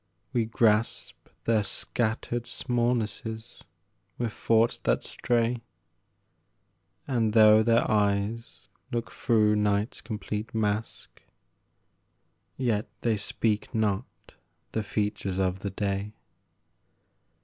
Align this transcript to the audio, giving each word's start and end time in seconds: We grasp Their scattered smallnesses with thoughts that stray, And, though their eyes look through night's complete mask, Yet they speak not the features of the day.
We 0.33 0.45
grasp 0.45 1.29
Their 1.43 1.61
scattered 1.63 2.45
smallnesses 2.47 3.61
with 4.17 4.33
thoughts 4.33 4.79
that 4.79 5.03
stray, 5.03 5.61
And, 7.07 7.33
though 7.33 7.61
their 7.61 7.87
eyes 7.87 8.67
look 8.91 9.11
through 9.11 9.57
night's 9.57 10.01
complete 10.01 10.55
mask, 10.55 11.21
Yet 12.57 12.89
they 13.01 13.15
speak 13.15 13.75
not 13.75 14.07
the 14.71 14.81
features 14.81 15.37
of 15.37 15.59
the 15.59 15.69
day. 15.69 16.13